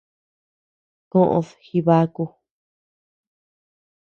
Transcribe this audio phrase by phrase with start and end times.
[1.11, 2.23] Koʼöd jibaku.